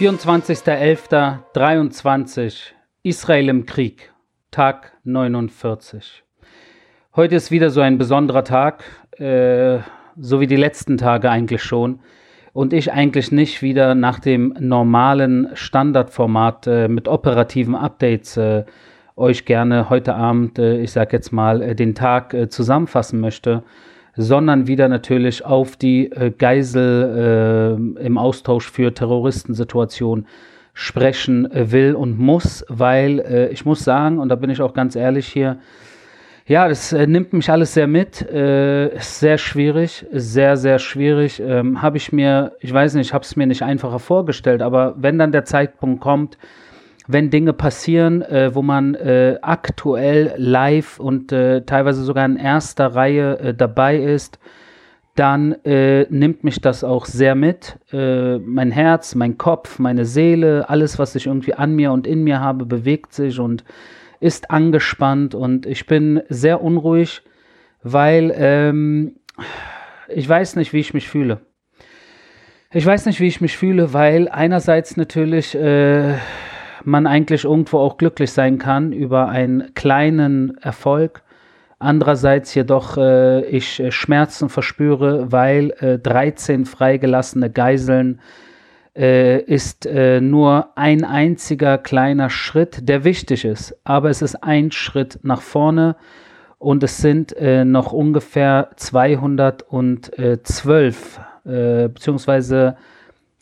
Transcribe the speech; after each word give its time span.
24.11.23 0.00 2.72
Israel 3.02 3.48
im 3.50 3.66
Krieg, 3.66 4.14
Tag 4.50 4.94
49. 5.04 6.24
Heute 7.14 7.34
ist 7.34 7.50
wieder 7.50 7.68
so 7.68 7.82
ein 7.82 7.98
besonderer 7.98 8.42
Tag, 8.42 8.82
äh, 9.18 9.80
so 10.18 10.40
wie 10.40 10.46
die 10.46 10.56
letzten 10.56 10.96
Tage 10.96 11.28
eigentlich 11.28 11.62
schon. 11.62 12.00
Und 12.54 12.72
ich 12.72 12.90
eigentlich 12.90 13.30
nicht 13.30 13.60
wieder 13.60 13.94
nach 13.94 14.20
dem 14.20 14.56
normalen 14.58 15.50
Standardformat 15.52 16.66
äh, 16.66 16.88
mit 16.88 17.06
operativen 17.06 17.74
Updates 17.74 18.38
äh, 18.38 18.64
euch 19.16 19.44
gerne 19.44 19.90
heute 19.90 20.14
Abend, 20.14 20.58
äh, 20.58 20.80
ich 20.80 20.92
sag 20.92 21.12
jetzt 21.12 21.30
mal, 21.30 21.60
äh, 21.60 21.74
den 21.74 21.94
Tag 21.94 22.32
äh, 22.32 22.48
zusammenfassen 22.48 23.20
möchte, 23.20 23.64
sondern 24.16 24.66
wieder 24.66 24.88
natürlich 24.88 25.44
auf 25.44 25.76
die 25.76 26.10
äh, 26.12 26.30
Geisel 26.30 27.78
äh, 27.98 28.04
im 28.04 28.18
Austausch 28.18 28.70
für 28.70 28.92
Terroristensituationen 28.92 30.26
sprechen 30.72 31.48
will 31.52 31.94
und 31.94 32.18
muss, 32.18 32.64
weil 32.68 33.20
äh, 33.20 33.48
ich 33.48 33.64
muss 33.64 33.84
sagen, 33.84 34.18
und 34.18 34.28
da 34.28 34.36
bin 34.36 34.50
ich 34.50 34.62
auch 34.62 34.74
ganz 34.74 34.96
ehrlich 34.96 35.26
hier, 35.26 35.58
ja, 36.46 36.66
das 36.66 36.90
nimmt 36.90 37.32
mich 37.32 37.48
alles 37.48 37.74
sehr 37.74 37.86
mit, 37.86 38.22
äh, 38.28 38.88
ist 38.96 39.20
sehr 39.20 39.38
schwierig, 39.38 40.04
sehr, 40.10 40.56
sehr 40.56 40.80
schwierig. 40.80 41.40
Ähm, 41.40 41.80
habe 41.80 41.96
ich 41.96 42.12
mir, 42.12 42.56
ich 42.58 42.74
weiß 42.74 42.94
nicht, 42.94 43.14
habe 43.14 43.22
es 43.22 43.36
mir 43.36 43.46
nicht 43.46 43.62
einfacher 43.62 44.00
vorgestellt, 44.00 44.60
aber 44.60 44.94
wenn 44.96 45.16
dann 45.16 45.30
der 45.30 45.44
Zeitpunkt 45.44 46.00
kommt, 46.00 46.38
wenn 47.06 47.30
Dinge 47.30 47.52
passieren, 47.52 48.22
äh, 48.22 48.54
wo 48.54 48.62
man 48.62 48.94
äh, 48.94 49.38
aktuell 49.42 50.34
live 50.36 51.00
und 51.00 51.32
äh, 51.32 51.62
teilweise 51.62 52.02
sogar 52.04 52.24
in 52.26 52.36
erster 52.36 52.94
Reihe 52.94 53.38
äh, 53.38 53.54
dabei 53.54 53.96
ist, 53.96 54.38
dann 55.16 55.52
äh, 55.64 56.06
nimmt 56.08 56.44
mich 56.44 56.60
das 56.60 56.84
auch 56.84 57.04
sehr 57.04 57.34
mit. 57.34 57.78
Äh, 57.92 58.38
mein 58.38 58.70
Herz, 58.70 59.14
mein 59.14 59.38
Kopf, 59.38 59.78
meine 59.78 60.04
Seele, 60.04 60.68
alles, 60.68 60.98
was 60.98 61.14
ich 61.14 61.26
irgendwie 61.26 61.54
an 61.54 61.74
mir 61.74 61.92
und 61.92 62.06
in 62.06 62.22
mir 62.22 62.40
habe, 62.40 62.64
bewegt 62.64 63.12
sich 63.12 63.38
und 63.38 63.64
ist 64.20 64.50
angespannt 64.50 65.34
und 65.34 65.66
ich 65.66 65.86
bin 65.86 66.22
sehr 66.28 66.62
unruhig, 66.62 67.22
weil 67.82 68.32
ähm, 68.36 69.16
ich 70.08 70.28
weiß 70.28 70.56
nicht, 70.56 70.72
wie 70.72 70.80
ich 70.80 70.94
mich 70.94 71.08
fühle. 71.08 71.40
Ich 72.72 72.86
weiß 72.86 73.06
nicht, 73.06 73.18
wie 73.20 73.26
ich 73.26 73.40
mich 73.40 73.56
fühle, 73.56 73.92
weil 73.92 74.28
einerseits 74.28 74.96
natürlich 74.96 75.56
man 76.84 77.06
eigentlich 77.06 77.44
irgendwo 77.44 77.78
auch 77.78 77.96
glücklich 77.96 78.32
sein 78.32 78.58
kann 78.58 78.92
über 78.92 79.28
einen 79.28 79.72
kleinen 79.74 80.58
Erfolg. 80.58 81.22
Andererseits 81.78 82.54
jedoch 82.54 82.98
äh, 82.98 83.42
ich 83.46 83.80
äh, 83.80 83.90
Schmerzen 83.90 84.50
verspüre, 84.50 85.32
weil 85.32 85.70
äh, 85.80 85.98
13 85.98 86.66
freigelassene 86.66 87.48
Geiseln 87.50 88.20
äh, 88.94 89.40
ist 89.40 89.86
äh, 89.86 90.20
nur 90.20 90.76
ein 90.76 91.04
einziger 91.04 91.78
kleiner 91.78 92.28
Schritt, 92.28 92.86
der 92.88 93.04
wichtig 93.04 93.46
ist. 93.46 93.74
Aber 93.84 94.10
es 94.10 94.20
ist 94.20 94.42
ein 94.42 94.72
Schritt 94.72 95.20
nach 95.22 95.40
vorne 95.40 95.96
und 96.58 96.82
es 96.82 96.98
sind 96.98 97.32
äh, 97.36 97.64
noch 97.64 97.92
ungefähr 97.92 98.70
212 98.76 101.20
beziehungsweise 101.42 102.76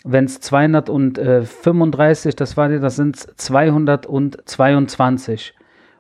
wenn 0.05 0.27
es 0.27 0.41
235, 0.41 2.37
das 2.37 2.57
war 2.57 2.69
das 2.69 2.95
sind 2.97 3.17
222 3.17 5.55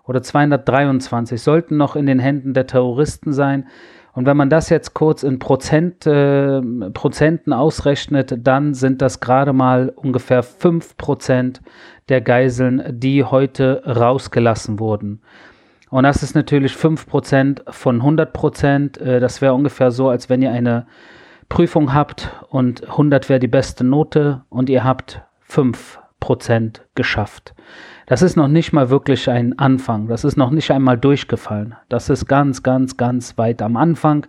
oder 0.04 0.22
223, 0.22 1.42
sollten 1.42 1.76
noch 1.76 1.96
in 1.96 2.06
den 2.06 2.18
Händen 2.18 2.54
der 2.54 2.66
Terroristen 2.66 3.32
sein. 3.32 3.66
Und 4.14 4.26
wenn 4.26 4.36
man 4.36 4.50
das 4.50 4.68
jetzt 4.70 4.94
kurz 4.94 5.22
in 5.22 5.38
Prozent, 5.38 6.04
äh, 6.06 6.60
Prozenten 6.92 7.52
ausrechnet, 7.52 8.34
dann 8.38 8.74
sind 8.74 9.00
das 9.02 9.20
gerade 9.20 9.52
mal 9.52 9.92
ungefähr 9.94 10.42
5% 10.42 11.60
der 12.08 12.20
Geiseln, 12.20 12.82
die 12.88 13.22
heute 13.22 13.82
rausgelassen 13.84 14.80
wurden. 14.80 15.20
Und 15.90 16.04
das 16.04 16.22
ist 16.22 16.34
natürlich 16.34 16.72
5% 16.72 17.70
von 17.70 18.02
100%. 18.02 19.00
Äh, 19.00 19.20
das 19.20 19.40
wäre 19.40 19.54
ungefähr 19.54 19.90
so, 19.90 20.08
als 20.08 20.28
wenn 20.28 20.42
ihr 20.42 20.50
eine 20.50 20.86
Prüfung 21.48 21.94
habt 21.94 22.30
und 22.50 22.88
100 22.88 23.28
wäre 23.28 23.40
die 23.40 23.48
beste 23.48 23.84
Note 23.84 24.42
und 24.48 24.68
ihr 24.68 24.84
habt 24.84 25.22
5% 25.50 26.80
geschafft. 26.94 27.54
Das 28.06 28.22
ist 28.22 28.36
noch 28.36 28.48
nicht 28.48 28.72
mal 28.72 28.90
wirklich 28.90 29.28
ein 29.28 29.58
Anfang. 29.58 30.08
Das 30.08 30.24
ist 30.24 30.36
noch 30.36 30.50
nicht 30.50 30.70
einmal 30.70 30.96
durchgefallen. 30.96 31.74
Das 31.88 32.08
ist 32.08 32.26
ganz, 32.26 32.62
ganz, 32.62 32.96
ganz 32.96 33.36
weit 33.36 33.60
am 33.60 33.76
Anfang. 33.76 34.26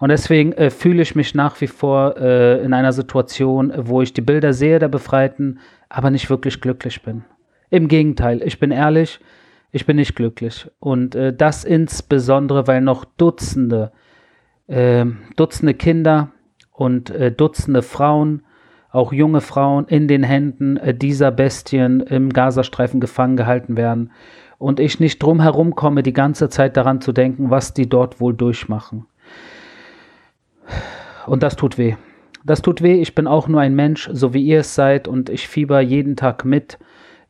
Und 0.00 0.08
deswegen 0.08 0.52
äh, 0.52 0.70
fühle 0.70 1.02
ich 1.02 1.14
mich 1.14 1.34
nach 1.34 1.60
wie 1.60 1.68
vor 1.68 2.16
äh, 2.16 2.60
in 2.64 2.74
einer 2.74 2.92
Situation, 2.92 3.72
wo 3.76 4.02
ich 4.02 4.12
die 4.12 4.20
Bilder 4.20 4.52
sehe 4.52 4.80
der 4.80 4.88
Befreiten, 4.88 5.60
aber 5.88 6.10
nicht 6.10 6.30
wirklich 6.30 6.60
glücklich 6.60 7.02
bin. 7.02 7.24
Im 7.70 7.86
Gegenteil, 7.86 8.42
ich 8.42 8.58
bin 8.58 8.72
ehrlich, 8.72 9.20
ich 9.70 9.86
bin 9.86 9.96
nicht 9.96 10.16
glücklich. 10.16 10.68
Und 10.80 11.14
äh, 11.14 11.32
das 11.32 11.64
insbesondere, 11.64 12.66
weil 12.66 12.80
noch 12.80 13.04
Dutzende, 13.04 13.92
ähm, 14.68 15.18
Dutzende 15.36 15.74
Kinder, 15.74 16.30
und 16.72 17.10
äh, 17.10 17.30
Dutzende 17.30 17.82
Frauen, 17.82 18.42
auch 18.90 19.12
junge 19.12 19.40
Frauen, 19.40 19.86
in 19.86 20.08
den 20.08 20.22
Händen 20.22 20.76
äh, 20.76 20.94
dieser 20.94 21.30
Bestien 21.30 22.00
im 22.00 22.30
Gazastreifen 22.30 23.00
gefangen 23.00 23.36
gehalten 23.36 23.76
werden. 23.76 24.10
Und 24.58 24.80
ich 24.80 25.00
nicht 25.00 25.22
drum 25.22 25.40
herum 25.40 25.74
komme, 25.74 26.02
die 26.02 26.12
ganze 26.12 26.48
Zeit 26.48 26.76
daran 26.76 27.00
zu 27.00 27.12
denken, 27.12 27.50
was 27.50 27.74
die 27.74 27.88
dort 27.88 28.20
wohl 28.20 28.34
durchmachen. 28.34 29.06
Und 31.26 31.42
das 31.42 31.56
tut 31.56 31.78
weh. 31.78 31.96
Das 32.44 32.62
tut 32.62 32.82
weh. 32.82 33.00
Ich 33.00 33.14
bin 33.14 33.26
auch 33.26 33.48
nur 33.48 33.60
ein 33.60 33.74
Mensch, 33.74 34.08
so 34.12 34.34
wie 34.34 34.42
ihr 34.42 34.60
es 34.60 34.74
seid, 34.74 35.08
und 35.08 35.30
ich 35.30 35.48
fieber 35.48 35.80
jeden 35.80 36.16
Tag 36.16 36.44
mit 36.44 36.78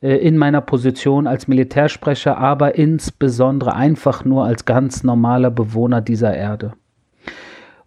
äh, 0.00 0.16
in 0.16 0.36
meiner 0.36 0.60
Position 0.60 1.26
als 1.26 1.48
Militärsprecher, 1.48 2.36
aber 2.36 2.74
insbesondere 2.74 3.74
einfach 3.74 4.24
nur 4.24 4.44
als 4.44 4.64
ganz 4.64 5.04
normaler 5.04 5.50
Bewohner 5.50 6.00
dieser 6.00 6.34
Erde. 6.34 6.72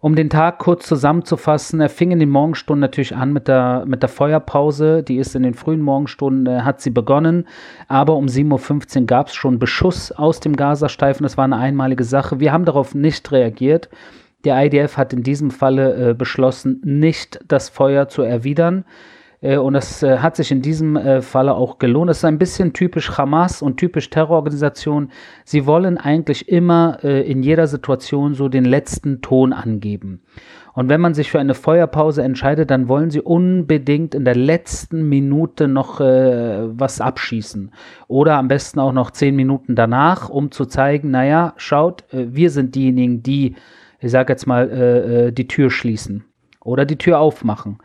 Um 0.00 0.14
den 0.14 0.28
Tag 0.28 0.58
kurz 0.58 0.86
zusammenzufassen, 0.86 1.80
er 1.80 1.88
fing 1.88 2.10
in 2.10 2.18
den 2.18 2.28
Morgenstunden 2.28 2.80
natürlich 2.80 3.16
an 3.16 3.32
mit 3.32 3.48
der, 3.48 3.84
mit 3.86 4.02
der 4.02 4.08
Feuerpause. 4.08 5.02
Die 5.02 5.16
ist 5.16 5.34
in 5.34 5.42
den 5.42 5.54
frühen 5.54 5.80
Morgenstunden, 5.80 6.46
äh, 6.46 6.60
hat 6.60 6.80
sie 6.80 6.90
begonnen. 6.90 7.46
Aber 7.88 8.16
um 8.16 8.26
7.15 8.26 9.00
Uhr 9.00 9.06
gab 9.06 9.28
es 9.28 9.34
schon 9.34 9.58
Beschuss 9.58 10.12
aus 10.12 10.40
dem 10.40 10.54
Gazastreifen. 10.54 11.24
Das 11.24 11.36
war 11.36 11.44
eine 11.44 11.56
einmalige 11.56 12.04
Sache. 12.04 12.40
Wir 12.40 12.52
haben 12.52 12.66
darauf 12.66 12.94
nicht 12.94 13.32
reagiert. 13.32 13.88
Der 14.44 14.64
IDF 14.64 14.96
hat 14.96 15.12
in 15.12 15.22
diesem 15.22 15.50
Falle 15.50 16.10
äh, 16.10 16.14
beschlossen, 16.14 16.80
nicht 16.84 17.40
das 17.48 17.68
Feuer 17.68 18.08
zu 18.08 18.22
erwidern. 18.22 18.84
Äh, 19.40 19.58
und 19.58 19.74
das 19.74 20.02
äh, 20.02 20.18
hat 20.18 20.36
sich 20.36 20.50
in 20.50 20.62
diesem 20.62 20.96
äh, 20.96 21.22
Falle 21.22 21.54
auch 21.54 21.78
gelohnt. 21.78 22.10
Das 22.10 22.18
ist 22.18 22.24
ein 22.24 22.38
bisschen 22.38 22.72
typisch 22.72 23.16
Hamas 23.16 23.62
und 23.62 23.76
typisch 23.76 24.10
Terrororganisation. 24.10 25.10
Sie 25.44 25.66
wollen 25.66 25.98
eigentlich 25.98 26.48
immer 26.48 27.02
in 27.04 27.42
jeder 27.42 27.66
Situation 27.66 28.34
so 28.34 28.48
den 28.48 28.64
letzten 28.64 29.20
Ton 29.20 29.52
angeben. 29.52 30.22
Und 30.74 30.88
wenn 30.88 31.00
man 31.00 31.14
sich 31.14 31.30
für 31.30 31.40
eine 31.40 31.54
Feuerpause 31.54 32.22
entscheidet, 32.22 32.70
dann 32.70 32.88
wollen 32.88 33.10
sie 33.10 33.20
unbedingt 33.20 34.14
in 34.14 34.24
der 34.24 34.34
letzten 34.34 35.08
Minute 35.08 35.68
noch 35.68 36.00
äh, 36.00 36.78
was 36.78 37.00
abschießen. 37.00 37.72
Oder 38.08 38.36
am 38.36 38.48
besten 38.48 38.80
auch 38.80 38.92
noch 38.92 39.10
zehn 39.10 39.36
Minuten 39.36 39.74
danach, 39.74 40.28
um 40.28 40.50
zu 40.50 40.66
zeigen, 40.66 41.10
naja, 41.10 41.54
schaut, 41.56 42.04
wir 42.10 42.50
sind 42.50 42.74
diejenigen, 42.74 43.22
die, 43.22 43.56
ich 44.00 44.10
sage 44.10 44.32
jetzt 44.32 44.46
mal, 44.46 44.70
äh, 44.70 45.32
die 45.32 45.48
Tür 45.48 45.70
schließen 45.70 46.24
oder 46.62 46.84
die 46.84 46.98
Tür 46.98 47.20
aufmachen. 47.20 47.78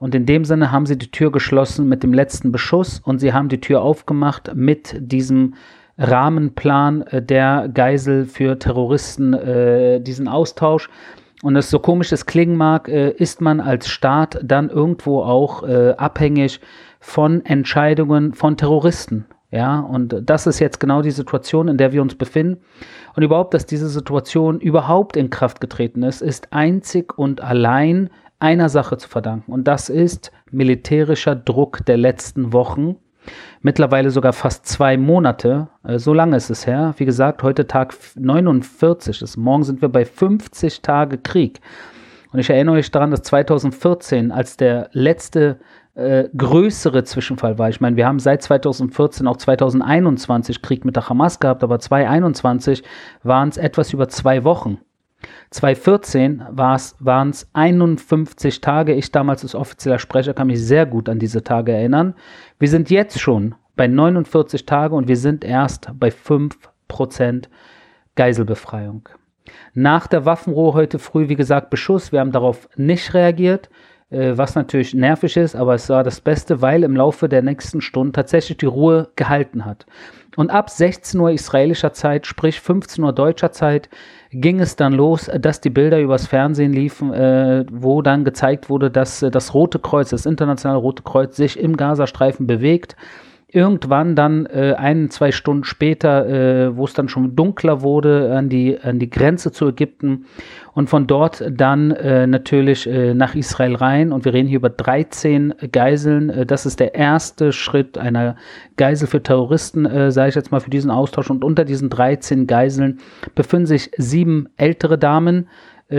Und 0.00 0.14
in 0.14 0.24
dem 0.24 0.44
Sinne 0.44 0.72
haben 0.72 0.86
sie 0.86 0.96
die 0.96 1.10
Tür 1.10 1.30
geschlossen 1.30 1.86
mit 1.86 2.02
dem 2.02 2.14
letzten 2.14 2.50
Beschuss 2.50 3.00
und 3.04 3.18
sie 3.18 3.34
haben 3.34 3.50
die 3.50 3.60
Tür 3.60 3.82
aufgemacht 3.82 4.50
mit 4.54 4.96
diesem 4.98 5.54
Rahmenplan 5.98 7.02
äh, 7.02 7.22
der 7.22 7.68
Geisel 7.72 8.24
für 8.24 8.58
Terroristen, 8.58 9.34
äh, 9.34 10.00
diesen 10.00 10.26
Austausch. 10.26 10.88
Und 11.42 11.54
es 11.56 11.68
so 11.68 11.78
komisch 11.78 12.12
es 12.12 12.24
klingen 12.24 12.56
mag, 12.56 12.88
äh, 12.88 13.10
ist 13.10 13.42
man 13.42 13.60
als 13.60 13.88
Staat 13.88 14.40
dann 14.42 14.70
irgendwo 14.70 15.22
auch 15.22 15.62
äh, 15.64 15.90
abhängig 15.98 16.60
von 16.98 17.44
Entscheidungen 17.44 18.32
von 18.32 18.56
Terroristen. 18.56 19.26
Ja, 19.50 19.80
und 19.80 20.16
das 20.22 20.46
ist 20.46 20.60
jetzt 20.60 20.80
genau 20.80 21.02
die 21.02 21.10
Situation, 21.10 21.68
in 21.68 21.76
der 21.76 21.92
wir 21.92 22.00
uns 22.00 22.14
befinden. 22.14 22.62
Und 23.16 23.22
überhaupt, 23.22 23.52
dass 23.52 23.66
diese 23.66 23.88
Situation 23.88 24.60
überhaupt 24.60 25.16
in 25.16 25.28
Kraft 25.28 25.60
getreten 25.60 26.04
ist, 26.04 26.22
ist 26.22 26.52
einzig 26.52 27.18
und 27.18 27.42
allein 27.42 28.10
einer 28.40 28.68
Sache 28.68 28.96
zu 28.96 29.08
verdanken 29.08 29.52
und 29.52 29.64
das 29.68 29.88
ist 29.88 30.32
militärischer 30.50 31.36
Druck 31.36 31.84
der 31.86 31.96
letzten 31.96 32.52
Wochen. 32.52 32.96
Mittlerweile 33.60 34.10
sogar 34.10 34.32
fast 34.32 34.66
zwei 34.66 34.96
Monate. 34.96 35.68
Äh, 35.84 35.98
so 35.98 36.14
lange 36.14 36.36
ist 36.36 36.50
es 36.50 36.66
her. 36.66 36.94
Wie 36.96 37.04
gesagt, 37.04 37.42
heute 37.42 37.66
Tag 37.66 37.94
49 38.16 39.20
ist. 39.22 39.36
Morgen 39.36 39.62
sind 39.62 39.82
wir 39.82 39.90
bei 39.90 40.04
50 40.04 40.80
Tage 40.80 41.18
Krieg. 41.18 41.60
Und 42.32 42.38
ich 42.38 42.48
erinnere 42.48 42.76
euch 42.76 42.90
daran, 42.90 43.10
dass 43.10 43.22
2014, 43.22 44.32
als 44.32 44.56
der 44.56 44.88
letzte 44.92 45.58
äh, 45.94 46.28
größere 46.36 47.04
Zwischenfall 47.04 47.58
war. 47.58 47.68
Ich 47.68 47.80
meine, 47.80 47.96
wir 47.96 48.06
haben 48.06 48.20
seit 48.20 48.42
2014 48.42 49.26
auch 49.26 49.36
2021 49.36 50.62
Krieg 50.62 50.84
mit 50.84 50.96
der 50.96 51.08
Hamas 51.08 51.40
gehabt, 51.40 51.64
aber 51.64 51.78
2021 51.78 52.84
waren 53.22 53.48
es 53.48 53.56
etwas 53.56 53.92
über 53.92 54.08
zwei 54.08 54.44
Wochen. 54.44 54.78
2014 55.50 56.44
waren 56.50 57.30
es 57.30 57.48
51 57.52 58.60
Tage. 58.60 58.94
Ich 58.94 59.12
damals 59.12 59.42
als 59.42 59.54
offizieller 59.54 59.98
Sprecher 59.98 60.34
kann 60.34 60.46
mich 60.46 60.64
sehr 60.64 60.86
gut 60.86 61.08
an 61.08 61.18
diese 61.18 61.42
Tage 61.42 61.72
erinnern. 61.72 62.14
Wir 62.58 62.68
sind 62.68 62.90
jetzt 62.90 63.20
schon 63.20 63.54
bei 63.76 63.86
49 63.86 64.66
Tagen 64.66 64.94
und 64.94 65.08
wir 65.08 65.16
sind 65.16 65.44
erst 65.44 65.90
bei 65.98 66.08
5% 66.08 67.44
Geiselbefreiung. 68.14 69.08
Nach 69.74 70.06
der 70.06 70.24
Waffenruhe 70.24 70.74
heute 70.74 70.98
früh, 70.98 71.28
wie 71.28 71.36
gesagt, 71.36 71.70
Beschuss. 71.70 72.12
Wir 72.12 72.20
haben 72.20 72.32
darauf 72.32 72.68
nicht 72.76 73.14
reagiert, 73.14 73.70
was 74.10 74.56
natürlich 74.56 74.92
nervig 74.92 75.36
ist, 75.36 75.54
aber 75.54 75.74
es 75.74 75.88
war 75.88 76.02
das 76.02 76.20
Beste, 76.20 76.60
weil 76.60 76.82
im 76.82 76.96
Laufe 76.96 77.28
der 77.28 77.42
nächsten 77.42 77.80
Stunden 77.80 78.12
tatsächlich 78.12 78.58
die 78.58 78.66
Ruhe 78.66 79.08
gehalten 79.14 79.64
hat. 79.64 79.86
Und 80.36 80.50
ab 80.50 80.70
16 80.70 81.20
Uhr 81.20 81.30
israelischer 81.32 81.92
Zeit, 81.92 82.26
sprich 82.26 82.60
15 82.60 83.02
Uhr 83.02 83.12
deutscher 83.12 83.52
Zeit, 83.52 83.88
ging 84.30 84.60
es 84.60 84.76
dann 84.76 84.92
los, 84.92 85.30
dass 85.40 85.60
die 85.60 85.70
Bilder 85.70 86.00
übers 86.00 86.26
Fernsehen 86.26 86.72
liefen, 86.72 87.12
äh, 87.12 87.64
wo 87.70 88.00
dann 88.00 88.24
gezeigt 88.24 88.70
wurde, 88.70 88.90
dass 88.90 89.22
äh, 89.22 89.30
das 89.30 89.54
Rote 89.54 89.80
Kreuz, 89.80 90.10
das 90.10 90.26
internationale 90.26 90.78
Rote 90.78 91.02
Kreuz, 91.02 91.36
sich 91.36 91.58
im 91.58 91.76
Gazastreifen 91.76 92.46
bewegt 92.46 92.96
irgendwann 93.54 94.16
dann 94.16 94.46
äh, 94.46 94.74
ein, 94.76 95.10
zwei 95.10 95.32
Stunden 95.32 95.64
später, 95.64 96.26
äh, 96.28 96.76
wo 96.76 96.84
es 96.84 96.94
dann 96.94 97.08
schon 97.08 97.36
dunkler 97.36 97.82
wurde, 97.82 98.34
an 98.36 98.48
die, 98.48 98.78
an 98.80 98.98
die 98.98 99.10
Grenze 99.10 99.52
zu 99.52 99.68
Ägypten 99.68 100.26
und 100.72 100.88
von 100.88 101.06
dort 101.06 101.44
dann 101.50 101.90
äh, 101.90 102.26
natürlich 102.26 102.86
äh, 102.86 103.14
nach 103.14 103.34
Israel 103.34 103.74
rein. 103.74 104.12
Und 104.12 104.24
wir 104.24 104.32
reden 104.32 104.48
hier 104.48 104.58
über 104.58 104.70
13 104.70 105.54
Geiseln. 105.72 106.30
Äh, 106.30 106.46
das 106.46 106.66
ist 106.66 106.80
der 106.80 106.94
erste 106.94 107.52
Schritt 107.52 107.98
einer 107.98 108.36
Geisel 108.76 109.08
für 109.08 109.22
Terroristen, 109.22 109.86
äh, 109.86 110.10
sage 110.10 110.30
ich 110.30 110.34
jetzt 110.34 110.52
mal, 110.52 110.60
für 110.60 110.70
diesen 110.70 110.90
Austausch. 110.90 111.30
Und 111.30 111.44
unter 111.44 111.64
diesen 111.64 111.90
13 111.90 112.46
Geiseln 112.46 113.00
befinden 113.34 113.66
sich 113.66 113.90
sieben 113.96 114.48
ältere 114.56 114.98
Damen, 114.98 115.48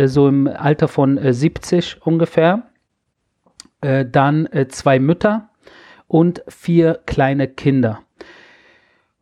so 0.06 0.30
im 0.30 0.47
Alter 0.47 0.88
von 0.88 1.18
äh, 1.18 1.33
70 1.33 1.97
ungefähr. 2.06 2.63
Äh, 3.81 4.06
dann 4.09 4.47
zwei 4.69 5.00
Mütter 5.00 5.50
und 6.11 6.43
vier 6.49 6.99
kleine 7.05 7.47
Kinder. 7.47 7.99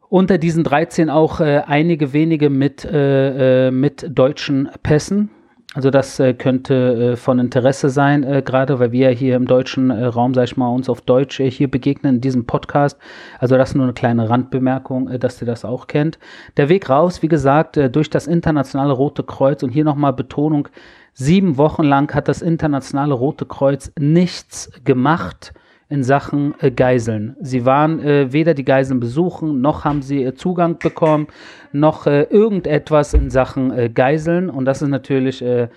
Unter 0.10 0.40
diesen 0.40 0.64
13 0.64 1.12
auch 1.12 1.40
äh, 1.40 1.62
einige 1.68 2.14
wenige 2.14 2.50
mit, 2.50 2.84
äh, 2.84 3.68
äh, 3.68 3.72
mit 3.72 4.08
deutschen 4.10 4.70
Pässen. 4.82 5.30
Also 5.76 5.92
das 5.92 6.20
äh, 6.20 6.34
könnte 6.34 7.12
äh, 7.12 7.16
von 7.16 7.38
Interesse 7.38 7.90
sein, 7.90 8.24
äh, 8.24 8.42
gerade 8.44 8.80
weil 8.80 8.92
wir 8.92 9.12
hier 9.12 9.36
im 9.36 9.46
deutschen 9.46 9.92
Raum, 9.92 10.34
sag 10.34 10.46
ich 10.46 10.58
mal, 10.58 10.70
uns 10.70 10.90
auf 10.90 11.02
Deutsch 11.02 11.40
hier 11.40 11.70
begegnen 11.70 12.16
in 12.16 12.22
diesem 12.22 12.48
Podcast. 12.48 12.98
Also 13.38 13.56
das 13.56 13.76
nur 13.76 13.84
eine 13.84 13.94
kleine 13.94 14.28
Randbemerkung, 14.28 15.20
dass 15.20 15.40
ihr 15.44 15.46
das 15.46 15.66
auch 15.66 15.86
kennt. 15.86 16.18
Der 16.58 16.70
Weg 16.70 16.90
raus, 16.90 17.22
wie 17.22 17.28
gesagt, 17.28 17.80
durch 17.92 18.10
das 18.10 18.26
internationale 18.26 18.94
Rote 18.94 19.22
Kreuz 19.22 19.62
und 19.62 19.70
hier 19.70 19.84
nochmal 19.84 20.14
Betonung, 20.14 20.70
sieben 21.14 21.58
Wochen 21.58 21.84
lang 21.84 22.12
hat 22.16 22.28
das 22.28 22.42
internationale 22.42 23.14
Rote 23.14 23.46
Kreuz 23.46 23.92
nichts 23.96 24.72
gemacht 24.84 25.54
in 25.90 26.04
Sachen 26.04 26.54
äh, 26.60 26.70
Geiseln. 26.72 27.36
Sie 27.42 27.66
waren 27.66 28.00
äh, 28.00 28.32
weder 28.32 28.54
die 28.54 28.64
Geiseln 28.64 29.00
besuchen, 29.00 29.60
noch 29.60 29.86
haben 29.86 30.04
sie 30.04 30.24
äh, 30.24 30.36
Zugang 30.36 30.78
bekommen, 30.78 31.28
noch 31.72 32.06
äh, 32.06 32.24
irgendetwas 32.24 33.14
in 33.16 33.30
Sachen 33.32 33.72
äh, 33.72 33.90
Geiseln. 33.90 34.50
Und 34.50 34.66
das 34.66 34.82
ist 34.82 34.90
natürlich 34.90 35.42
äh, 35.42 35.68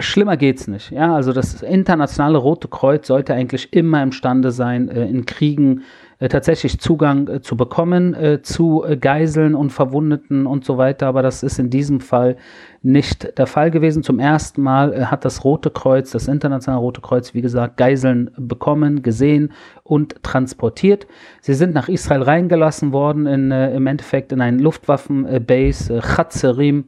schlimmer 0.00 0.36
geht's 0.36 0.68
nicht. 0.68 0.90
Ja, 0.90 1.14
also 1.14 1.32
das 1.32 1.62
internationale 1.62 2.36
Rote 2.36 2.68
Kreuz 2.68 3.06
sollte 3.06 3.32
eigentlich 3.32 3.72
immer 3.72 4.02
imstande 4.02 4.50
sein, 4.50 4.88
in 4.88 5.24
Kriegen 5.24 5.84
tatsächlich 6.28 6.78
Zugang 6.78 7.28
äh, 7.28 7.40
zu 7.40 7.56
bekommen 7.56 8.14
äh, 8.14 8.42
zu 8.42 8.84
Geiseln 9.00 9.54
und 9.54 9.70
Verwundeten 9.70 10.46
und 10.46 10.64
so 10.64 10.78
weiter. 10.78 11.06
Aber 11.06 11.22
das 11.22 11.42
ist 11.42 11.58
in 11.58 11.70
diesem 11.70 12.00
Fall 12.00 12.36
nicht 12.82 13.38
der 13.38 13.46
Fall 13.46 13.70
gewesen. 13.70 14.02
Zum 14.02 14.18
ersten 14.18 14.62
Mal 14.62 15.10
hat 15.10 15.24
das 15.24 15.44
Rote 15.44 15.70
Kreuz, 15.70 16.10
das 16.10 16.28
internationale 16.28 16.80
Rote 16.80 17.00
Kreuz, 17.00 17.34
wie 17.34 17.42
gesagt, 17.42 17.76
Geiseln 17.76 18.30
bekommen, 18.36 19.02
gesehen 19.02 19.52
und 19.84 20.22
transportiert. 20.22 21.06
Sie 21.40 21.54
sind 21.54 21.74
nach 21.74 21.88
Israel 21.88 22.22
reingelassen 22.22 22.92
worden, 22.92 23.26
in, 23.26 23.50
im 23.52 23.86
Endeffekt 23.86 24.32
in 24.32 24.40
ein 24.40 24.58
Luftwaffenbase, 24.58 26.00
Chatzerim 26.00 26.86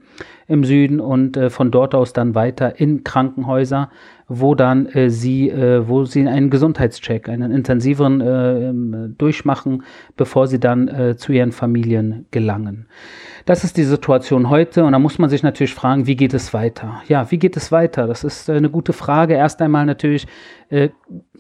im 0.48 0.64
Süden 0.64 1.00
und 1.00 1.38
von 1.48 1.70
dort 1.70 1.94
aus 1.94 2.12
dann 2.12 2.34
weiter 2.34 2.80
in 2.80 3.04
Krankenhäuser 3.04 3.88
wo 4.29 4.55
dann 4.55 4.87
äh, 4.87 5.11
sie, 5.11 5.50
äh, 5.50 5.87
wo 5.87 6.05
sie 6.05 6.26
einen 6.26 6.50
Gesundheitscheck, 6.50 7.29
einen 7.29 7.53
intensiveren 7.53 8.21
äh, 8.21 8.69
ähm, 8.69 9.15
durchmachen, 9.19 9.82
bevor 10.17 10.47
sie 10.47 10.59
dann 10.59 10.88
äh, 10.88 11.17
zu 11.17 11.32
ihren 11.32 11.53
Familien 11.53 12.26
gelangen. 12.31 12.87
Das 13.44 13.62
ist 13.62 13.76
die 13.76 13.85
Situation 13.85 14.49
heute 14.49 14.85
und 14.85 14.93
da 14.93 14.99
muss 14.99 15.19
man 15.19 15.29
sich 15.29 15.43
natürlich 15.43 15.75
fragen, 15.75 16.06
wie 16.06 16.17
geht 16.17 16.32
es 16.32 16.55
weiter? 16.55 17.03
Ja, 17.09 17.31
wie 17.31 17.38
geht 17.38 17.56
es 17.56 17.71
weiter? 17.71 18.06
Das 18.06 18.25
ist 18.25 18.49
eine 18.49 18.71
gute 18.71 18.94
Frage. 18.94 19.35
Erst 19.35 19.61
einmal 19.61 19.85
natürlich, 19.85 20.26
äh, 20.71 20.88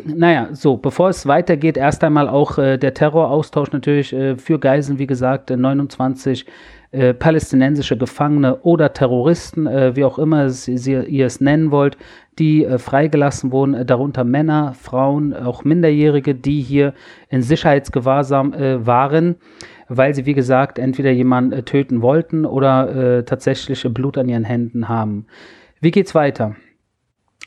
naja, 0.04 0.48
so, 0.52 0.76
bevor 0.76 1.08
es 1.08 1.26
weitergeht, 1.26 1.78
erst 1.78 2.04
einmal 2.04 2.28
auch 2.28 2.58
äh, 2.58 2.76
der 2.76 2.92
Terroraustausch 2.92 3.72
natürlich 3.72 4.14
für 4.36 4.58
Geiseln, 4.58 4.98
wie 4.98 5.06
gesagt, 5.06 5.50
29 5.50 6.46
äh, 6.94 7.12
palästinensische 7.12 7.96
Gefangene 7.96 8.60
oder 8.62 8.92
Terroristen, 8.92 9.66
äh, 9.66 9.96
wie 9.96 10.04
auch 10.04 10.18
immer 10.18 10.48
sie, 10.50 10.78
sie, 10.78 10.92
ihr 10.94 11.26
es 11.26 11.40
nennen 11.40 11.70
wollt, 11.70 11.98
die 12.38 12.64
äh, 12.64 12.78
freigelassen 12.78 13.50
wurden, 13.50 13.74
äh, 13.74 13.84
darunter 13.84 14.22
Männer, 14.22 14.74
Frauen, 14.74 15.34
auch 15.34 15.64
Minderjährige, 15.64 16.34
die 16.34 16.60
hier 16.60 16.94
in 17.28 17.42
Sicherheitsgewahrsam 17.42 18.52
äh, 18.52 18.86
waren, 18.86 19.36
weil 19.88 20.14
sie, 20.14 20.24
wie 20.24 20.34
gesagt, 20.34 20.78
entweder 20.78 21.10
jemanden 21.10 21.64
töten 21.64 22.00
wollten 22.00 22.46
oder 22.46 23.24
tatsächlich 23.26 23.86
Blut 23.92 24.16
an 24.16 24.30
ihren 24.30 24.44
Händen 24.44 24.88
haben. 24.88 25.26
Wie 25.80 25.90
geht's 25.90 26.14
weiter? 26.14 26.56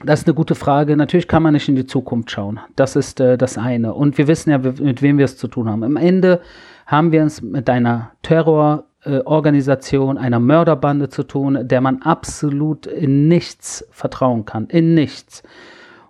Das 0.03 0.19
ist 0.19 0.27
eine 0.27 0.35
gute 0.35 0.53
Frage. 0.53 0.95
Natürlich 0.95 1.27
kann 1.27 1.41
man 1.41 1.53
nicht 1.53 1.69
in 1.69 1.75
die 1.75 1.87
Zukunft 1.87 2.29
schauen. 2.29 2.59
Das 2.75 2.95
ist 2.95 3.19
äh, 3.19 3.37
das 3.37 3.57
eine. 3.57 3.93
Und 3.95 4.17
wir 4.19 4.27
wissen 4.27 4.51
ja, 4.51 4.59
mit 4.59 5.01
wem 5.01 5.17
wir 5.17 5.25
es 5.25 5.37
zu 5.37 5.47
tun 5.47 5.69
haben. 5.69 5.83
Am 5.83 5.95
Ende 5.95 6.41
haben 6.85 7.11
wir 7.11 7.23
es 7.23 7.41
mit 7.41 7.69
einer 7.69 8.11
Terror- 8.21 8.83
Organisation, 9.25 10.17
einer 10.17 10.39
Mörderbande 10.39 11.09
zu 11.09 11.23
tun, 11.23 11.67
der 11.67 11.81
man 11.81 12.01
absolut 12.01 12.85
in 12.87 13.27
nichts 13.27 13.85
vertrauen 13.91 14.45
kann. 14.45 14.67
In 14.67 14.93
nichts. 14.93 15.43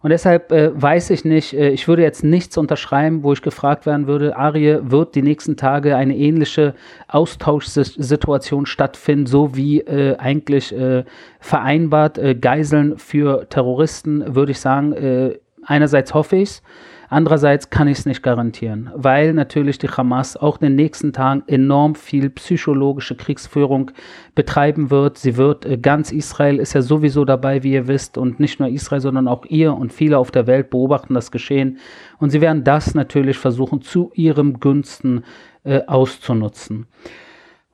Und 0.02 0.12
deshalb 0.12 0.52
äh, 0.52 0.72
weiß 0.80 1.10
ich 1.10 1.26
nicht, 1.26 1.54
äh, 1.54 1.70
ich 1.70 1.88
würde 1.88 2.04
jetzt 2.04 2.24
nichts 2.24 2.58
unterschreiben, 2.58 3.24
wo 3.24 3.34
ich 3.34 3.42
gefragt 3.42 3.86
werden 3.86 4.08
würde, 4.08 4.38
Arie, 4.38 4.78
wird 4.84 5.16
die 5.16 5.22
nächsten 5.22 5.58
Tage 5.58 5.96
eine 5.96 6.16
ähnliche 6.16 6.76
Austauschsituation 7.08 8.66
stattfinden, 8.66 9.26
so 9.26 9.56
wie 9.56 9.82
äh, 9.82 10.16
eigentlich 10.18 10.74
äh, 10.74 11.04
vereinbart, 11.40 12.20
äh, 12.20 12.36
Geiseln 12.36 12.98
für 12.98 13.50
Terroristen, 13.50 14.36
würde 14.36 14.52
ich 14.52 14.60
sagen, 14.60 14.94
äh, 14.94 15.40
einerseits 15.64 16.14
hoffe 16.14 16.38
ich 16.38 16.50
es, 16.50 16.64
Andererseits 17.10 17.70
kann 17.70 17.88
ich 17.88 18.00
es 18.00 18.06
nicht 18.06 18.22
garantieren, 18.22 18.92
weil 18.94 19.34
natürlich 19.34 19.78
die 19.78 19.88
Hamas 19.88 20.36
auch 20.36 20.60
in 20.60 20.68
den 20.68 20.76
nächsten 20.76 21.14
Tagen 21.14 21.44
enorm 21.48 21.96
viel 21.96 22.30
psychologische 22.30 23.16
Kriegsführung 23.16 23.92
betreiben 24.36 24.92
wird. 24.92 25.18
Sie 25.18 25.38
wird 25.38 25.66
äh, 25.66 25.78
ganz 25.78 26.12
Israel 26.12 26.60
ist 26.60 26.74
ja 26.74 26.82
sowieso 26.82 27.24
dabei, 27.24 27.64
wie 27.64 27.74
ihr 27.74 27.88
wisst, 27.88 28.18
und 28.18 28.42
nicht 28.42 28.60
nur 28.60 28.68
Israel, 28.68 29.00
sondern 29.00 29.30
auch 29.30 29.46
ihr 29.46 29.74
und 29.74 29.94
viele 29.94 30.18
auf 30.18 30.32
der 30.32 30.48
Welt 30.48 30.70
beobachten 30.70 31.14
das 31.14 31.32
Geschehen. 31.32 31.78
Und 32.20 32.32
sie 32.32 32.42
werden 32.42 32.66
das 32.66 32.94
natürlich 32.94 33.38
versuchen, 33.38 33.82
zu 33.82 34.12
ihrem 34.14 34.60
Günsten 34.60 35.24
äh, 35.64 35.82
auszunutzen. 35.88 36.88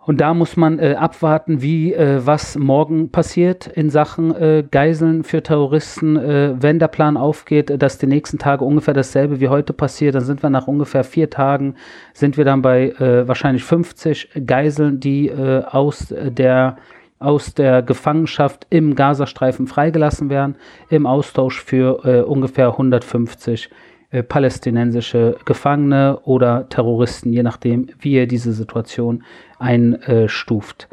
Und 0.05 0.19
da 0.19 0.33
muss 0.33 0.57
man 0.57 0.79
äh, 0.79 0.95
abwarten, 0.99 1.61
wie 1.61 1.93
äh, 1.93 2.25
was 2.25 2.57
morgen 2.57 3.09
passiert 3.09 3.67
in 3.67 3.89
Sachen 3.89 4.35
äh, 4.35 4.63
Geiseln 4.69 5.23
für 5.23 5.41
Terroristen. 5.41 6.17
Äh, 6.17 6.61
wenn 6.61 6.77
der 6.77 6.89
Plan 6.89 7.15
aufgeht, 7.15 7.81
dass 7.81 7.99
die 7.99 8.07
nächsten 8.07 8.37
Tage 8.37 8.65
ungefähr 8.65 8.93
dasselbe 8.93 9.39
wie 9.39 9.47
heute 9.47 9.71
passiert, 9.71 10.15
dann 10.15 10.23
sind 10.23 10.43
wir 10.43 10.49
nach 10.49 10.67
ungefähr 10.67 11.05
vier 11.05 11.29
Tagen, 11.29 11.75
sind 12.13 12.35
wir 12.35 12.43
dann 12.43 12.61
bei 12.61 12.89
äh, 12.89 13.27
wahrscheinlich 13.27 13.63
50 13.63 14.29
Geiseln, 14.45 14.99
die 14.99 15.29
äh, 15.29 15.63
aus 15.63 16.13
der 16.19 16.77
aus 17.19 17.53
der 17.53 17.81
Gefangenschaft 17.81 18.67
im 18.69 18.95
Gazastreifen 18.95 19.65
freigelassen 19.65 20.29
werden, 20.29 20.57
im 20.89 21.05
Austausch 21.05 21.63
für 21.63 22.25
ungefähr 22.27 22.67
150 22.71 23.69
palästinensische 24.27 25.37
Gefangene 25.45 26.19
oder 26.25 26.67
Terroristen, 26.67 27.31
je 27.31 27.41
nachdem, 27.41 27.87
wie 27.97 28.15
ihr 28.15 28.27
diese 28.27 28.51
Situation 28.51 29.23
einstuft. 29.63 30.87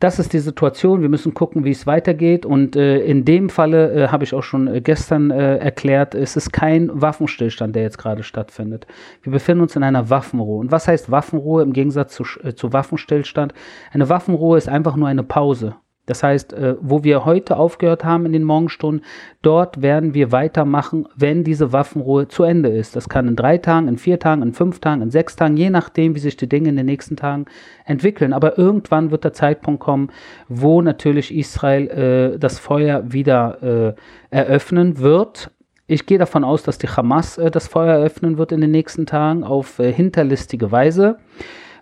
Das 0.00 0.18
ist 0.18 0.32
die 0.32 0.38
Situation. 0.38 1.02
Wir 1.02 1.10
müssen 1.10 1.34
gucken, 1.34 1.64
wie 1.64 1.70
es 1.70 1.86
weitergeht. 1.86 2.46
Und 2.46 2.74
äh, 2.74 3.00
in 3.00 3.26
dem 3.26 3.50
Falle 3.50 3.92
äh, 3.92 4.08
habe 4.08 4.24
ich 4.24 4.32
auch 4.32 4.42
schon 4.42 4.66
äh, 4.66 4.80
gestern 4.80 5.30
äh, 5.30 5.58
erklärt, 5.58 6.14
es 6.14 6.36
ist 6.36 6.54
kein 6.54 6.90
Waffenstillstand, 6.90 7.76
der 7.76 7.82
jetzt 7.82 7.98
gerade 7.98 8.22
stattfindet. 8.22 8.86
Wir 9.22 9.30
befinden 9.30 9.60
uns 9.60 9.76
in 9.76 9.82
einer 9.82 10.08
Waffenruhe. 10.08 10.58
Und 10.58 10.72
was 10.72 10.88
heißt 10.88 11.10
Waffenruhe 11.10 11.62
im 11.62 11.74
Gegensatz 11.74 12.14
zu, 12.14 12.24
äh, 12.42 12.54
zu 12.54 12.72
Waffenstillstand? 12.72 13.52
Eine 13.92 14.08
Waffenruhe 14.08 14.56
ist 14.56 14.70
einfach 14.70 14.96
nur 14.96 15.06
eine 15.06 15.22
Pause. 15.22 15.76
Das 16.06 16.22
heißt, 16.22 16.52
äh, 16.54 16.76
wo 16.80 17.04
wir 17.04 17.24
heute 17.24 17.56
aufgehört 17.56 18.04
haben 18.04 18.26
in 18.26 18.32
den 18.32 18.42
Morgenstunden, 18.42 19.04
dort 19.42 19.80
werden 19.80 20.12
wir 20.14 20.32
weitermachen, 20.32 21.06
wenn 21.14 21.44
diese 21.44 21.72
Waffenruhe 21.72 22.26
zu 22.26 22.42
Ende 22.42 22.70
ist. 22.70 22.96
Das 22.96 23.08
kann 23.08 23.28
in 23.28 23.36
drei 23.36 23.58
Tagen, 23.58 23.86
in 23.86 23.98
vier 23.98 24.18
Tagen, 24.18 24.42
in 24.42 24.52
fünf 24.52 24.80
Tagen, 24.80 25.02
in 25.02 25.10
sechs 25.10 25.36
Tagen, 25.36 25.56
je 25.56 25.70
nachdem, 25.70 26.14
wie 26.16 26.20
sich 26.20 26.36
die 26.36 26.48
Dinge 26.48 26.70
in 26.70 26.76
den 26.76 26.86
nächsten 26.86 27.16
Tagen 27.16 27.44
entwickeln. 27.84 28.32
Aber 28.32 28.58
irgendwann 28.58 29.10
wird 29.10 29.24
der 29.24 29.34
Zeitpunkt 29.34 29.80
kommen, 29.80 30.10
wo 30.48 30.82
natürlich 30.82 31.34
Israel 31.34 31.88
äh, 32.34 32.38
das 32.38 32.58
Feuer 32.58 33.12
wieder 33.12 33.62
äh, 33.62 34.36
eröffnen 34.36 34.98
wird. 34.98 35.50
Ich 35.86 36.06
gehe 36.06 36.18
davon 36.18 36.44
aus, 36.44 36.62
dass 36.62 36.78
die 36.78 36.88
Hamas 36.88 37.36
äh, 37.36 37.50
das 37.50 37.68
Feuer 37.68 37.94
eröffnen 37.94 38.38
wird 38.38 38.52
in 38.52 38.60
den 38.60 38.70
nächsten 38.70 39.06
Tagen 39.06 39.44
auf 39.44 39.78
äh, 39.78 39.92
hinterlistige 39.92 40.72
Weise 40.72 41.18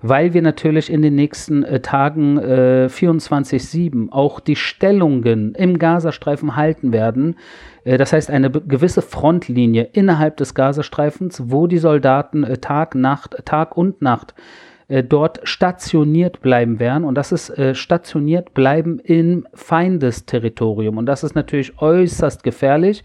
weil 0.03 0.35
wir 0.35 0.43
natürlich 0.43 0.91
in 0.91 1.03
den 1.03 1.15
nächsten 1.15 1.65
äh, 1.65 1.81
Tagen 1.81 2.39
äh, 2.39 2.89
24-7 2.91 4.11
auch 4.11 4.41
die 4.41 4.57
Stellungen 4.57 5.55
im 5.55 5.79
Gazastreifen 5.79 6.57
halten 6.57 6.93
werden. 6.93 7.37
Äh, 7.85 7.99
das 7.99 8.13
heißt, 8.13 8.31
eine 8.31 8.51
gewisse 8.51 9.03
Frontlinie 9.03 9.89
innerhalb 9.93 10.37
des 10.37 10.55
Gazastreifens, 10.55 11.45
wo 11.47 11.67
die 11.67 11.79
Soldaten 11.79 12.45
äh, 12.45 12.59
Tag, 12.59 12.95
Nacht, 12.95 13.37
Tag 13.45 13.77
und 13.77 14.03
Nacht 14.03 14.35
äh, 14.89 15.03
dort 15.03 15.41
stationiert 15.45 16.41
bleiben 16.41 16.81
werden. 16.81 17.05
Und 17.05 17.15
das 17.15 17.33
ist 17.33 17.51
äh, 17.51 17.75
stationiert 17.75 18.55
bleiben 18.55 18.99
im 19.01 19.47
Feindesterritorium. 19.55 20.97
Und 20.97 21.07
das 21.07 21.25
ist 21.25 21.35
natürlich 21.35 21.79
äußerst 21.81 22.43
gefährlich 22.43 23.05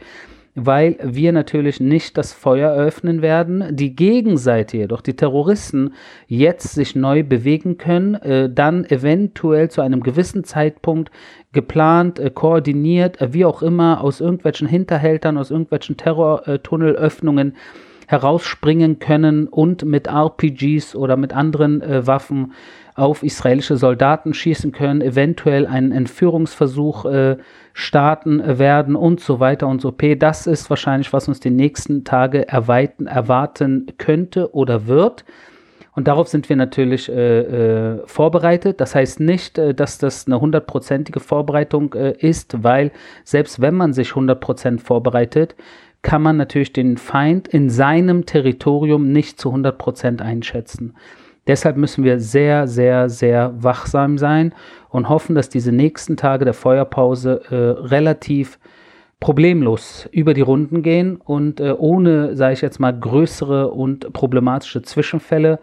weil 0.56 0.98
wir 1.02 1.32
natürlich 1.32 1.80
nicht 1.80 2.18
das 2.18 2.32
Feuer 2.32 2.72
eröffnen 2.72 3.22
werden, 3.22 3.76
die 3.76 3.96
Gegenseite 3.96 4.78
jedoch, 4.78 5.02
die 5.02 5.16
Terroristen, 5.16 5.94
jetzt 6.28 6.74
sich 6.74 6.96
neu 6.96 7.24
bewegen 7.24 7.78
können, 7.78 8.16
äh, 8.16 8.50
dann 8.50 8.86
eventuell 8.86 9.70
zu 9.70 9.82
einem 9.82 10.04
gewissen 10.04 10.44
Zeitpunkt 10.44 11.12
geplant, 11.54 12.20
äh, 12.20 12.30
koordiniert, 12.30 13.20
äh, 13.20 13.34
wie 13.34 13.46
auch 13.46 13.64
immer, 13.64 14.02
aus 14.02 14.22
irgendwelchen 14.22 14.68
Hinterhältern, 14.68 15.38
aus 15.38 15.50
irgendwelchen 15.50 15.98
Terrortunnelöffnungen 15.98 17.56
herausspringen 18.08 19.00
können 19.00 19.48
und 19.48 19.86
mit 19.86 20.08
RPGs 20.08 20.96
oder 20.96 21.18
mit 21.18 21.34
anderen 21.34 21.82
äh, 21.82 22.06
Waffen 22.06 22.54
auf 22.96 23.24
israelische 23.24 23.78
Soldaten 23.78 24.34
schießen 24.34 24.72
können, 24.72 25.02
eventuell 25.02 25.66
einen 25.66 25.92
Entführungsversuch 25.92 27.06
äh, 27.06 27.38
starten 27.74 28.60
werden 28.60 28.96
und 28.96 29.20
so 29.20 29.40
weiter 29.40 29.68
und 29.68 29.82
so 29.82 29.92
p. 29.92 30.16
Das 30.16 30.48
ist 30.48 30.70
wahrscheinlich, 30.70 31.12
was 31.12 31.28
uns 31.28 31.40
die 31.40 31.50
nächsten 31.50 32.04
Tage 32.04 32.48
erweiten, 32.48 33.08
erwarten 33.08 33.88
könnte 33.98 34.54
oder 34.54 34.88
wird. 34.88 35.26
Und 35.96 36.08
darauf 36.08 36.28
sind 36.28 36.50
wir 36.50 36.56
natürlich 36.56 37.10
äh, 37.10 37.40
äh, 37.40 38.08
vorbereitet. 38.08 38.82
Das 38.82 38.96
heißt 38.96 39.20
nicht, 39.20 39.58
äh, 39.58 39.74
dass 39.76 40.00
das 40.00 40.26
eine 40.26 40.42
hundertprozentige 40.42 41.20
Vorbereitung 41.20 41.94
äh, 41.94 42.16
ist, 42.18 42.64
weil 42.64 42.92
selbst 43.24 43.62
wenn 43.62 43.76
man 43.76 43.94
sich 43.94 44.16
hundertprozentig 44.16 44.86
vorbereitet, 44.86 45.56
kann 46.02 46.22
man 46.22 46.38
natürlich 46.38 46.74
den 46.74 46.98
Feind 46.98 47.48
in 47.48 47.70
seinem 47.70 48.26
Territorium 48.26 49.12
nicht 49.12 49.40
zu 49.40 49.52
hundertprozentig 49.52 50.26
einschätzen. 50.26 50.96
Deshalb 51.48 51.76
müssen 51.76 52.04
wir 52.04 52.20
sehr, 52.20 52.68
sehr, 52.68 53.10
sehr 53.10 53.54
wachsam 53.62 54.18
sein 54.18 54.54
und 54.90 55.10
hoffen, 55.10 55.36
dass 55.36 55.50
diese 55.50 55.72
nächsten 55.72 56.16
Tage 56.16 56.46
der 56.46 56.54
Feuerpause 56.54 57.42
äh, 57.50 57.88
relativ 57.88 58.60
problemlos 59.20 60.08
über 60.12 60.34
die 60.34 60.42
Runden 60.42 60.84
gehen 60.84 61.16
und 61.16 61.60
äh, 61.60 61.74
ohne, 61.78 62.36
sage 62.36 62.54
ich 62.54 62.62
jetzt 62.62 62.80
mal, 62.80 62.92
größere 62.92 63.72
und 63.72 64.12
problematische 64.14 64.82
Zwischenfälle. 64.82 65.60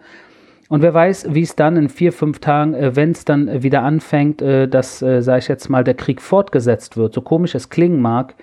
Und 0.67 0.81
wer 0.81 0.93
weiß, 0.93 1.27
wie 1.29 1.41
es 1.41 1.55
dann 1.55 1.75
in 1.77 1.89
vier, 1.89 2.13
fünf 2.13 2.39
Tagen, 2.39 2.73
äh, 2.73 2.95
wenn 2.95 3.11
es 3.11 3.25
dann 3.25 3.61
wieder 3.61 3.83
anfängt, 3.83 4.41
äh, 4.41 4.67
dass, 4.67 5.01
äh, 5.01 5.21
sage 5.21 5.39
ich 5.39 5.47
jetzt 5.47 5.69
mal, 5.69 5.83
der 5.83 5.95
Krieg 5.95 6.21
fortgesetzt 6.21 6.97
wird, 6.97 7.13
so 7.13 7.21
komisch 7.21 7.53
es 7.53 7.69
klingen 7.69 8.01
mag, 8.01 8.35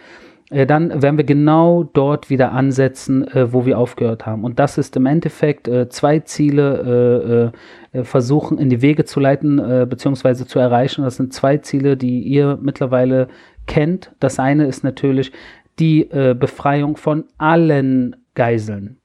dann 0.50 1.02
werden 1.02 1.19
wir 1.19 1.25
genau 1.25 1.85
dort 1.85 2.31
wieder 2.31 2.52
ansetzen, 2.52 3.26
äh, 3.28 3.52
wo 3.52 3.67
wir 3.67 3.78
aufgehört 3.78 4.25
haben. 4.25 4.45
Und 4.45 4.59
das 4.59 4.78
ist 4.78 4.97
im 4.97 5.05
Endeffekt 5.05 5.69
äh, 5.69 5.88
zwei 5.90 6.21
Ziele 6.21 7.52
äh, 7.93 7.99
äh, 7.99 8.05
versuchen 8.05 8.57
in 8.57 8.71
die 8.71 8.81
Wege 8.81 9.05
zu 9.05 9.21
leiten 9.21 9.59
äh, 9.59 9.87
bzw. 9.88 10.47
zu 10.47 10.59
erreichen. 10.59 11.05
Das 11.05 11.17
sind 11.17 11.35
zwei 11.35 11.59
Ziele, 11.59 11.99
die 11.99 12.21
ihr 12.21 12.59
mittlerweile 12.62 13.28
kennt. 13.67 14.12
Das 14.21 14.38
eine 14.38 14.67
ist 14.67 14.85
natürlich 14.85 15.33
die 15.78 16.07
Befreiung 16.07 16.97
von 16.97 17.26
allen 17.37 18.17
Geiseln. 18.35 18.99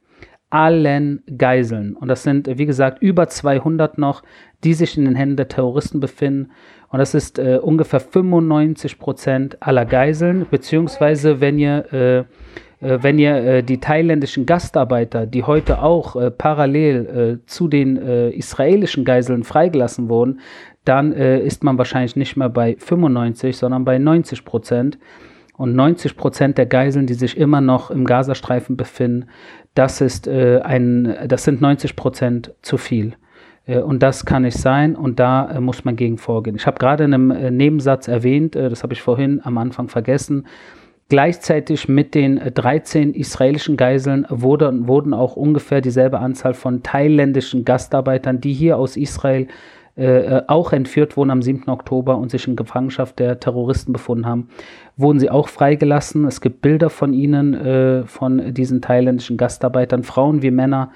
Allen 0.49 1.21
Geiseln. 1.37 1.95
Und 1.95 2.07
das 2.07 2.23
sind, 2.23 2.47
wie 2.47 2.65
gesagt, 2.65 2.99
über 2.99 3.27
200 3.27 3.99
noch, 3.99 4.23
die 4.63 4.73
sich 4.73 4.97
in 4.97 5.05
den 5.05 5.13
Händen 5.13 5.35
der 5.35 5.49
Terroristen 5.49 5.99
befinden. 5.99 6.49
Und 6.93 6.99
das 6.99 7.15
ist 7.15 7.39
äh, 7.39 7.57
ungefähr 7.59 7.99
95 7.99 8.99
Prozent 8.99 9.57
aller 9.61 9.83
Geiseln, 9.83 10.45
beziehungsweise 10.51 11.41
wenn 11.41 11.57
ihr, 11.57 11.91
äh, 11.91 12.17
äh, 12.87 12.99
wenn 13.01 13.17
ihr 13.17 13.35
äh, 13.35 13.63
die 13.63 13.79
thailändischen 13.79 14.45
Gastarbeiter, 14.45 15.25
die 15.25 15.41
heute 15.41 15.81
auch 15.81 16.15
parallel 16.37 17.39
zu 17.47 17.67
den 17.67 17.97
israelischen 17.97 19.05
Geiseln 19.05 19.43
freigelassen 19.43 20.07
wurden, 20.07 20.39
dann 20.85 21.13
ist 21.13 21.63
man 21.63 21.79
wahrscheinlich 21.79 22.15
nicht 22.15 22.37
mehr 22.37 22.49
bei 22.49 22.75
95, 22.77 23.57
sondern 23.57 23.85
bei 23.85 23.97
90 23.97 24.45
Prozent. 24.45 24.99
Und 25.57 25.75
90 25.75 26.15
Prozent 26.15 26.57
der 26.59 26.67
Geiseln, 26.67 27.07
die 27.07 27.15
sich 27.15 27.37
immer 27.37 27.61
noch 27.61 27.89
im 27.89 28.05
Gazastreifen 28.05 28.77
befinden, 28.77 29.29
das, 29.73 30.01
ist, 30.01 30.27
ein, 30.27 31.15
das 31.27 31.43
sind 31.43 31.61
90 31.61 31.95
Prozent 31.95 32.53
zu 32.61 32.77
viel. 32.77 33.15
Äh, 33.65 33.79
und 33.79 34.03
das 34.03 34.25
kann 34.25 34.43
nicht 34.43 34.57
sein 34.57 34.95
und 34.95 35.19
da 35.19 35.49
äh, 35.51 35.59
muss 35.59 35.85
man 35.85 35.95
gegen 35.95 36.17
vorgehen. 36.17 36.55
Ich 36.55 36.67
habe 36.67 36.79
gerade 36.79 37.03
in 37.03 37.13
einem 37.13 37.31
äh, 37.31 37.51
Nebensatz 37.51 38.07
erwähnt, 38.07 38.55
das 38.55 38.83
habe 38.83 38.93
ich 38.93 39.01
vorhin 39.01 39.41
am 39.43 39.57
Anfang 39.57 39.87
vergessen, 39.87 40.45
Gleichzeitig 41.09 41.87
mit 41.89 42.15
den 42.15 42.39
13 42.39 43.13
israelischen 43.13 43.77
Geiseln 43.77 44.25
wurde, 44.29 44.87
wurden 44.87 45.13
auch 45.13 45.35
ungefähr 45.35 45.81
dieselbe 45.81 46.17
Anzahl 46.19 46.53
von 46.55 46.81
thailändischen 46.81 47.65
Gastarbeitern, 47.65 48.41
die 48.41 48.53
hier 48.53 48.77
aus 48.77 48.97
Israel 48.97 49.47
äh, 49.95 50.41
auch 50.47 50.73
entführt 50.73 51.15
wurden 51.15 51.29
am 51.29 51.43
7. 51.43 51.69
Oktober 51.69 52.17
und 52.17 52.31
sich 52.31 52.47
in 52.47 52.55
Gefangenschaft 52.55 53.19
der 53.19 53.39
Terroristen 53.39 53.93
befunden 53.93 54.25
haben, 54.25 54.49
wurden 54.97 55.19
sie 55.19 55.29
auch 55.29 55.49
freigelassen. 55.49 56.25
Es 56.25 56.41
gibt 56.41 56.63
Bilder 56.63 56.89
von 56.89 57.13
ihnen, 57.13 57.53
äh, 57.53 58.07
von 58.07 58.55
diesen 58.55 58.81
thailändischen 58.81 59.37
Gastarbeitern, 59.37 60.01
Frauen 60.01 60.41
wie 60.41 60.49
Männer, 60.49 60.89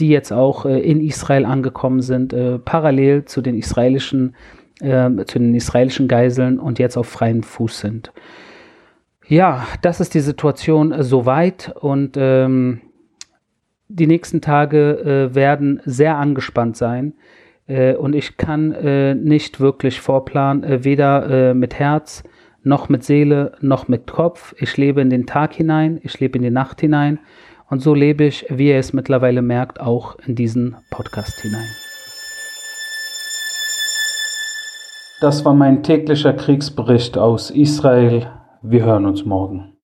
die 0.00 0.08
jetzt 0.08 0.32
auch 0.32 0.66
äh, 0.66 0.80
in 0.80 1.00
Israel 1.00 1.44
angekommen 1.44 2.00
sind, 2.00 2.32
äh, 2.32 2.58
parallel 2.58 3.24
zu 3.24 3.40
den 3.40 3.56
israelischen, 3.56 4.34
äh, 4.80 5.10
zu 5.24 5.38
den 5.38 5.54
israelischen 5.54 6.08
Geiseln 6.08 6.58
und 6.58 6.78
jetzt 6.78 6.96
auf 6.96 7.08
freiem 7.08 7.42
Fuß 7.42 7.80
sind. 7.80 8.12
Ja, 9.26 9.66
das 9.80 10.00
ist 10.00 10.14
die 10.14 10.20
Situation 10.20 10.92
äh, 10.92 11.02
soweit 11.02 11.74
und 11.80 12.16
ähm, 12.18 12.80
die 13.88 14.06
nächsten 14.06 14.40
Tage 14.40 15.30
äh, 15.30 15.34
werden 15.34 15.80
sehr 15.84 16.16
angespannt 16.16 16.76
sein 16.76 17.14
äh, 17.66 17.94
und 17.94 18.14
ich 18.14 18.36
kann 18.36 19.22
nicht 19.22 19.60
wirklich 19.60 20.00
vorplanen, 20.00 20.84
weder 20.84 21.54
mit 21.54 21.78
Herz 21.78 22.24
noch 22.62 22.88
mit 22.88 23.04
Seele 23.04 23.52
noch 23.60 23.88
mit 23.88 24.06
Kopf. 24.06 24.54
Ich 24.58 24.76
lebe 24.76 25.00
in 25.00 25.10
den 25.10 25.26
Tag 25.26 25.54
hinein, 25.54 26.00
ich 26.02 26.18
lebe 26.18 26.38
in 26.38 26.42
die 26.42 26.50
Nacht 26.50 26.80
hinein 26.80 27.18
und 27.74 27.80
so 27.80 27.92
lebe 27.92 28.22
ich, 28.22 28.46
wie 28.50 28.68
ihr 28.68 28.78
es 28.78 28.92
mittlerweile 28.92 29.42
merkt, 29.42 29.80
auch 29.80 30.16
in 30.24 30.36
diesen 30.36 30.76
Podcast 30.90 31.40
hinein. 31.40 31.66
Das 35.20 35.44
war 35.44 35.54
mein 35.54 35.82
täglicher 35.82 36.34
Kriegsbericht 36.34 37.18
aus 37.18 37.50
Israel. 37.50 38.30
Wir 38.62 38.84
hören 38.84 39.06
uns 39.06 39.24
morgen. 39.24 39.73